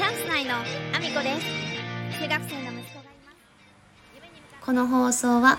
[0.00, 2.22] チャンス内のアミコです。
[2.22, 4.64] 中学生の息子がいます。
[4.64, 5.58] この放送は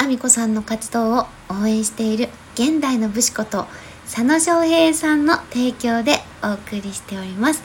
[0.00, 3.66] アミコさんの活動を応援している現代の武士こと
[4.04, 7.64] 佐野翔平さんの提供でお送りしております。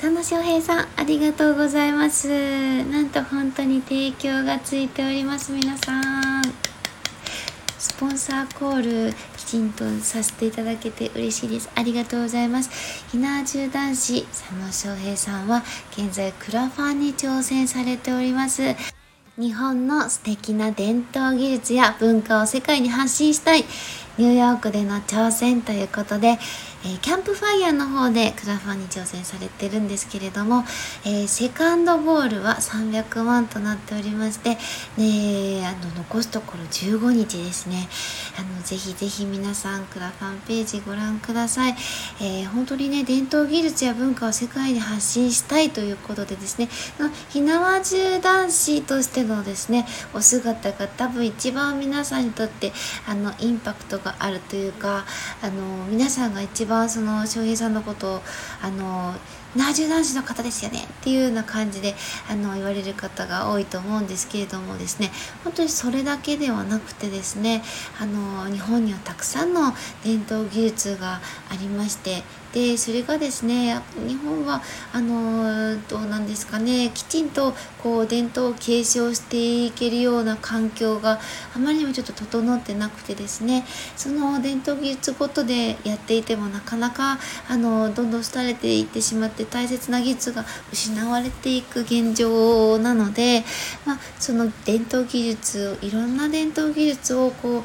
[0.00, 2.28] 佐野翔平さんありがとうございます。
[2.84, 6.42] なんと本当に提供がついております皆さん。
[7.80, 9.14] スポンサーコール
[9.54, 11.70] 浸透させていただけて嬉しいです。
[11.76, 13.04] ありがとうございます。
[13.12, 18.74] ひな重男子佐野翔平さんは現在クラファンに挑戦されております。
[19.38, 23.64] 日本の素敵な伝統技術や文化を世界に発信したい。
[24.16, 26.38] ニューヨークでの挑戦ということで、
[26.84, 30.64] えー、キャンプファイヤーの方でクラファンに挑戦されてるんですけれども、
[31.04, 34.50] えー、セカンドゴールは300万となっておりまして、
[34.96, 37.88] ね、あの残すところ15日ですね。
[38.38, 41.74] あのぜひぜひ皆さんクラファンページご覧ください、
[42.20, 46.68] えー、本当にね伝統技術や文化を世界に発信したいということでですね
[47.30, 52.72] 火縄銃男子としてのですねお姿が多分一番皆さんにとって
[53.06, 55.04] あのインパクトがあるというか
[55.42, 58.20] あの皆さんが一番その翔平さんのことを
[58.62, 59.14] あの
[59.56, 61.94] ナージュ男子の方ですよねっていうような感じで
[62.28, 65.10] あの言われる方が多いと思うんですけれどもですね
[65.44, 67.62] 本当にそれだけではなくてですね
[68.00, 72.22] あの日本にはたくさんの伝統技術がありまして
[72.54, 77.52] でそれがですね日本はあのどうなんですかねきちんと
[77.82, 81.18] こう伝統を継承していけるような環境が
[81.56, 83.64] あまりにもちょっと整ってなくてですね
[83.96, 93.42] その伝統技術ごとでやっていてもなかなかあのどんどん廃れていってしまって大切な技術が失われていく現状なので、
[93.84, 97.62] まあ、その伝統技術いろんな伝統技術をこう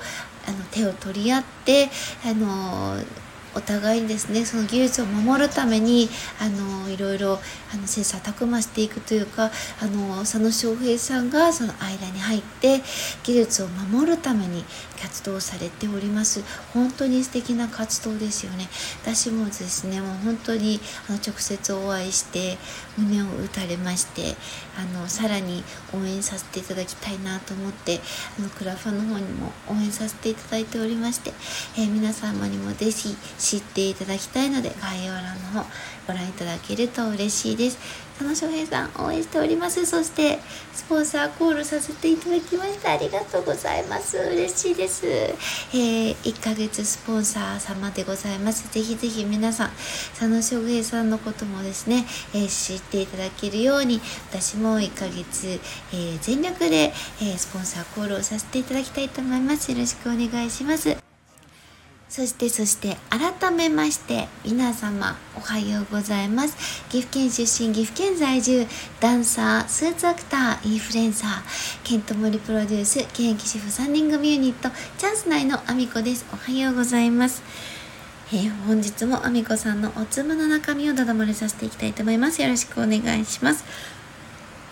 [0.48, 1.90] あの手を取り合って
[2.26, 2.98] あの
[3.55, 4.45] お互いにですね。
[4.45, 7.39] その技術を守るためにあのいろいろ
[7.73, 12.81] あの切磋琢磨していくというかあの佐野翔平さんがその間に入って
[13.23, 14.64] 技術を守るために
[15.02, 16.43] 活動されております。
[16.73, 18.67] 本当に素敵な活動ですよね。
[19.02, 22.58] 私もですねもう本当にあの直接お会いして
[22.98, 24.36] 胸を打たれまして
[24.77, 27.99] あのさらに応援させていただきたいなと思って
[28.38, 31.32] あのクラファの方にも応援させていただいておりまして、
[31.77, 35.23] えー、皆様にもぜひ知っていただきたいので概要欄
[35.54, 35.66] の方
[36.08, 37.77] ご覧いただけると嬉しいです。
[38.17, 39.86] 佐野翔平さん応援しております。
[39.86, 40.39] そして
[40.73, 42.92] スポンサーコールさせていただきました。
[42.92, 44.17] ありがとうございます。
[44.17, 48.70] 嬉しいです、えー、1ヶ月スポンサー様でございます。
[48.73, 54.02] ぜひぜひ皆さん佐野翔平さんのこともですね、えー、知っていただけるように
[54.32, 55.60] 私も1ヶ月、
[55.94, 59.71] えー、全力で、えスポンサーコールをさせていただきたいと思います。
[59.71, 61.08] よろしくお願いします。
[62.09, 66.83] そしてそして改めまして皆様おはようございます。
[66.89, 68.65] 岐阜県出身岐阜県在住
[68.99, 71.42] ダンサースーツアクターインフルエンサー
[71.83, 76.25] ケントモリプロデュース現役主婦3人組ユニットチャンス内のあみこです。
[76.33, 77.43] おはようございます。
[78.33, 82.41] えー、本日もあみこさんのおつむの中身をだだ漏れさせていきたいと思います。
[82.41, 83.64] よろしくお願いします。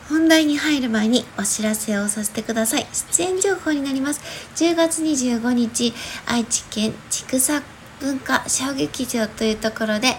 [0.09, 2.87] 本題に入る前にお知らせをさせてください。
[2.93, 4.21] 出演情報になります。
[4.55, 5.93] 10月25日、
[6.25, 10.09] 愛知県千種文化小劇場というところで、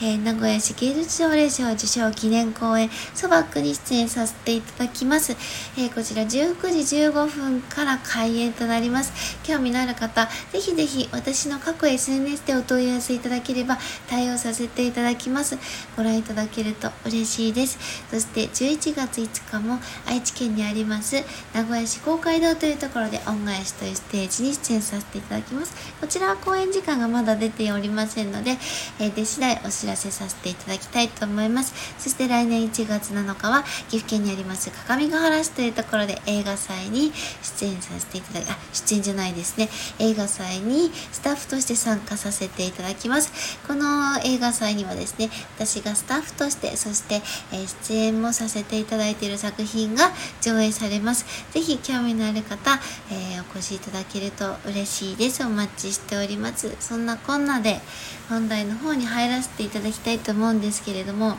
[0.00, 5.32] えー、名古屋市芸術奨励賞受賞記念公演そばッに出演させていただきます、
[5.76, 9.38] えー、こちら19時15分から開演となります。
[9.44, 13.78] 興味のある方ぜひぜひ私の各 SNS でお問い合わせいただければ
[14.08, 15.58] 対応させていただきます。
[15.96, 17.78] ご覧いただけると嬉しいです。
[18.10, 21.22] そして11月5日も愛知県にあります
[21.54, 25.74] 名古屋市公会堂というところで恩返しというステージに出演させていただきます。
[26.00, 28.52] こちらは公演時間がまだだ出ておりませんので、
[28.98, 31.74] えー、出次第お知らせさせていただきたいと思います。
[31.98, 37.12] そして来年1月7日は岐阜県にあります各務原市というところで映画祭に
[37.42, 39.68] 出演させていただき、あ、出演じゃないですね。
[39.98, 43.58] 映画祭にスタッフとして参加させていただきます。
[43.66, 47.22] この映画祭にはですね、私がスタッフとして、そして、
[47.52, 50.10] え、出演もさせていただいている作品が
[50.40, 51.26] 上映されます。
[51.52, 55.44] ぜひ興味のある方、えー、お越しいただけると嬉しいです。
[55.44, 56.74] お待ちしております。
[56.80, 57.80] そんなこんなで
[58.28, 61.36] 本題の方に入らせていただきたいと思うんですけれども、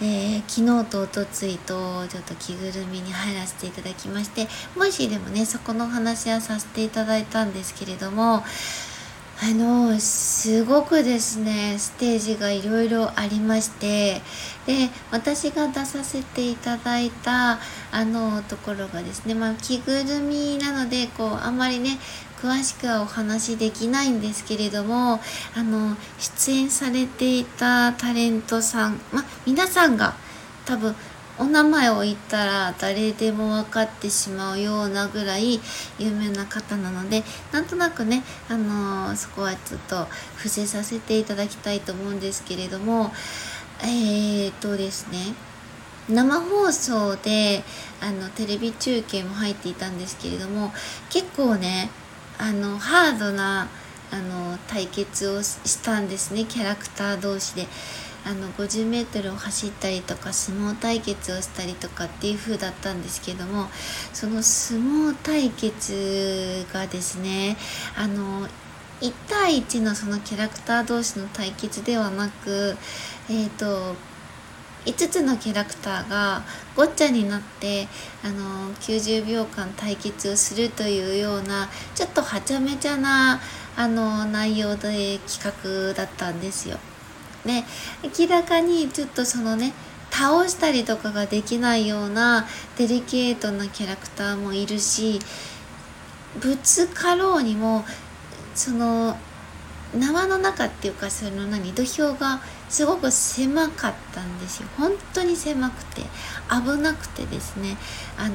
[0.00, 4.46] えー、昨日とおとついとちょっと着ぐるみに入らせていただきまして
[4.76, 8.42] もしでもねそこのお話はさせていただいたんですけれども
[9.38, 14.22] あのすごくですねステージがいろいろありまして
[14.66, 17.58] で私が出させていただいた
[17.92, 21.98] あのところがですねまあ着ぐるみなのでこうあんまりね
[22.40, 25.20] 詳しくはお話しできないんですけれども
[25.54, 30.14] あの出演されていたタレントさんまあ皆さんが
[30.64, 30.94] 多分
[31.38, 35.60] お名前を言ったら誰でも分かってしまうようなぐらい
[35.98, 37.22] 有名な方なので
[37.52, 40.04] なんとなくね、あのー、そこはちょっと
[40.36, 43.12] 伏せさせていただきたいと思うんですけれども
[43.82, 45.34] えー、っとですね
[46.08, 47.64] 生放送で
[48.00, 50.72] あのテレビ中継も入っていたんですけれども
[51.10, 51.90] 結構ね
[52.38, 53.68] あのハードな
[54.12, 57.66] あの対決をしたんですねキャラクター同士で。
[58.26, 63.66] あの 50m を走ったりとか相撲対決をしたりとかっていう風だったんですけども
[64.12, 67.56] その相撲対決がですね
[67.96, 68.48] あの
[69.00, 72.76] 1対1のそのキャラクター同士の対決ではなく
[73.30, 73.94] えっ、ー、と
[74.86, 76.42] 5つのキャラクターが
[76.74, 77.86] ごっちゃになって
[78.24, 83.40] あの90秒間対決をするというようなちょっとはちゃめちゃな
[83.76, 86.78] あの内容で企画だったんですよ。
[87.46, 87.64] ね
[88.18, 89.72] 明らかにちょっとそのね
[90.10, 92.46] 倒したりとかができないような
[92.76, 95.18] デリケートなキャラクターもいるし
[96.40, 97.84] ぶつかろうにも
[98.54, 99.16] その
[99.94, 104.68] 縄の中っていうかその何土俵がすごく狭かったんですよ。
[104.76, 106.02] 本当に狭くて
[106.50, 107.76] 危なくてですね。
[108.18, 108.34] あの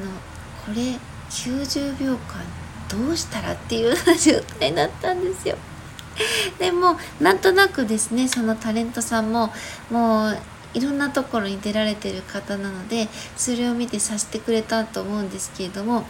[0.65, 0.97] これ
[1.29, 2.43] 90秒間
[2.89, 5.57] どうしたらっていうような状態だったんですよ。
[6.59, 9.53] でもなんとなくですねそのタレントさんも
[9.89, 10.37] もう
[10.73, 16.05] いろんなところに出られてる方なのでそれを見てさせてくれたと思うんですけれども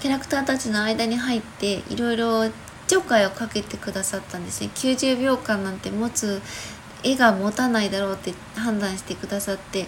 [0.00, 2.50] キャラクターたちの間に入っていろいろ
[2.86, 6.40] 聴会をかけてくださったんですね90秒間なんて持つ
[7.02, 9.86] 絵が持たないだろうって判断してくださって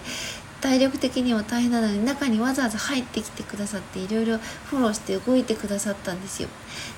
[0.61, 6.49] 体力的にも大変なのに中にわざわざ入ってきてくださっていろいろフォローして動いてくださったんですよ。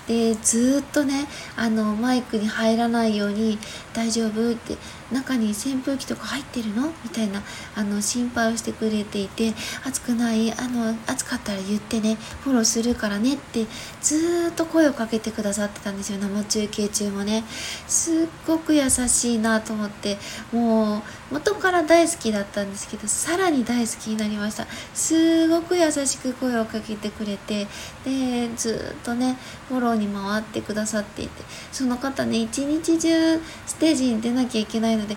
[0.07, 1.25] でずっとね
[1.55, 3.57] あのマイクに入らないように
[3.93, 4.77] 「大丈夫?」って
[5.11, 7.41] 「中に扇風機とか入ってるの?」みたいな
[7.75, 9.53] あの心配をしてくれていて
[9.85, 10.51] 「暑くない？
[10.51, 13.65] あの暑かったら言ってねフォローするからね」って
[14.01, 17.43] ずっと声をかけてくださってたんですよ生中継中もね
[17.87, 20.17] すっごく優しいなと思って
[20.51, 21.01] もう
[21.35, 27.67] 元から大好きだったんですけどさらに大好きになりましたすごく優しく声をかけてくれて
[28.03, 29.37] でずっとね
[29.69, 35.15] フォローに回ってくださっていてその方ね一日中ステージに出なきゃいけないので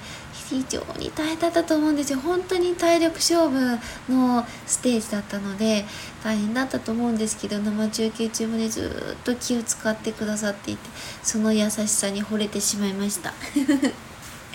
[0.48, 2.20] 非常に大変だったと思うんですよ。
[2.20, 3.78] 本当に体力勝負
[4.08, 5.84] のステージだったので
[6.22, 10.88] 大変だったと思うんですけど生中継中もねずっと気を使ってくださっていて
[11.22, 13.34] その優しさに惚れてしまいました。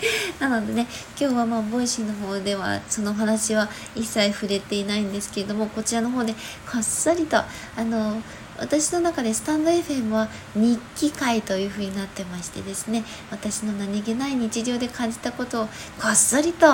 [0.39, 0.87] なのでね
[1.19, 7.45] 今日はまあボイシーの方ではその話は一切触れていないんですけれどもこちらの方でこっそりとあ
[7.83, 8.21] の
[8.61, 16.67] 私の中でスタンド FM は日記回という風になってましてですね私の何気ない日常で感じたことをこっそりと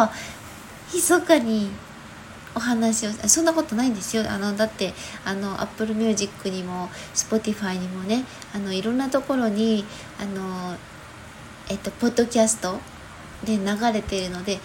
[0.94, 1.70] 密かに
[2.56, 4.24] お話をそんなことないんですよ。
[4.28, 4.94] あのだって
[5.24, 9.86] あの Apple Music にも Spotify にもねあのいろんなところに
[10.20, 10.76] あの
[11.70, 12.80] えっとポッドキャスト
[13.46, 14.60] で流れているので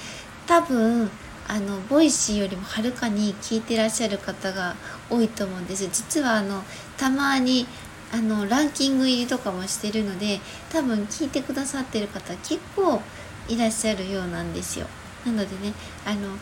[0.47, 1.11] 多分
[1.49, 4.75] あのボイシーよりもはるかに聞いてらっしゃる方が
[5.11, 5.87] 多いと思うんです。
[5.93, 6.63] 実はあの
[6.97, 7.67] たまに
[8.13, 10.41] あのランキング入りとかもしてるので
[10.71, 13.01] 多分聞いてくださってる方結構
[13.49, 14.87] いらっしゃるようなんですよ。
[15.25, 15.73] なのでね
[16.05, 16.37] あの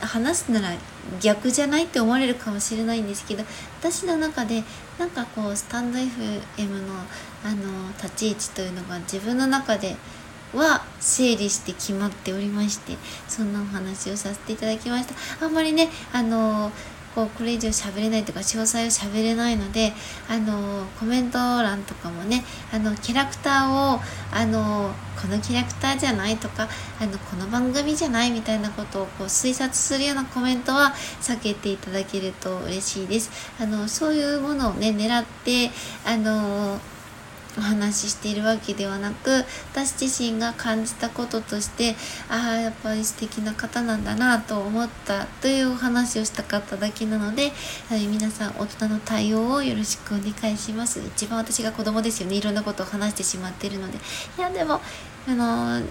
[0.00, 0.76] 話すなら
[1.20, 3.44] 逆じゃないって思われるかもしれないんですけど
[3.80, 4.62] 私の中で
[4.98, 6.94] なんかこうスタンド FM の
[7.44, 9.96] あの立ち位置というのが自分の中で
[10.54, 12.96] は整理して決まっておりまして
[13.28, 15.46] そんなお話をさせていただきました。
[15.46, 16.70] あんまりねあの
[17.14, 19.92] こうこれ以上喋れないとか詳細を喋れないので
[20.28, 22.42] あのコメント欄とかもね
[22.72, 24.00] あのキャラクターを
[24.32, 24.90] あの
[25.20, 26.68] このキャラクターじゃないとか
[27.00, 33.30] あのこの番組じゃないみたいなことをこう推察するようなコメントは避けていただけると嬉しいです。
[33.60, 35.70] あのそういうものをね狙って
[36.06, 36.80] あの
[37.58, 41.94] お話ししているわけではなく私自身が感じたこととして
[42.28, 47.52] ああやっぱり素敵な方なんだなと思ったというお話をしたかっただけなので、
[47.88, 51.00] はい、皆さん大人の対応をよろしくお願いします。
[51.00, 52.36] 一番私が子供ですよね。
[52.36, 53.98] いろんなことを話してしまっているので。
[54.38, 54.80] いやでも
[55.28, 55.82] あの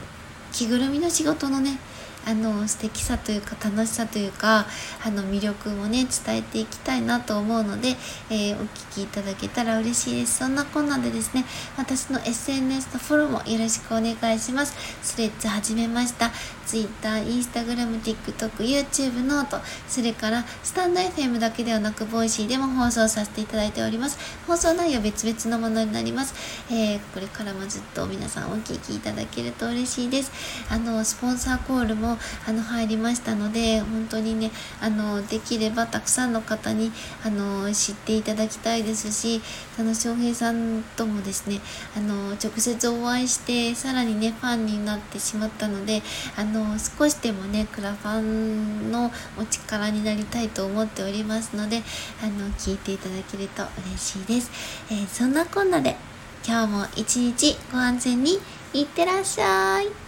[0.52, 1.78] 着ぐるみの仕事のね
[2.26, 4.66] あの素敵さというか楽しさというか
[5.04, 7.96] あの魅力もね伝えていきたいなと思うので、
[8.30, 10.40] えー、お聞きいただけたら嬉しいです。
[10.40, 11.46] そんなこんなでですね
[11.78, 14.74] 私の SNS のフォローもよろしくお願いします。
[15.02, 16.32] スレッズ始めました。
[16.66, 19.58] Twitter、Instagram、TikTok、YouTube ノート
[19.90, 24.18] それからスタンド FM だけではなくボイシーでも放送させていただいております。
[24.48, 26.34] 放送内容別々のものになります、
[26.72, 30.32] えー、これからもずっと皆さんお聞きいただけると嬉しいです。
[30.70, 32.11] あのスポンサーコールも
[32.48, 34.52] あの入りましたので本当にね
[34.82, 36.92] あのできればたくさんの方に
[37.26, 39.42] あの知っていただきたいですし
[39.76, 41.60] 佐野翔平さんともですね
[41.96, 46.02] あの直接お会いしてさらにねファンになってしまったので
[46.38, 51.82] あの少しでもねクラファンのお力になりたいと思っておりますので
[52.24, 54.52] あの聞いていただけると嬉しいです、
[54.90, 55.96] えー、そんなこんなで
[56.46, 58.40] 今日も一日ご安全に
[58.74, 60.01] いってらっしゃい。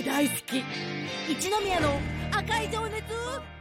[0.00, 0.64] 大好き。
[1.28, 1.98] 一宮の
[2.30, 3.51] 赤い情熱。